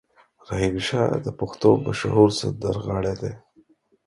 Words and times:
رحیم 0.47 0.77
شا 0.87 1.03
د 1.25 1.27
پښتو 1.39 1.69
مشهور 1.85 2.29
سندرغاړی 2.39 3.13
دی. 3.21 3.33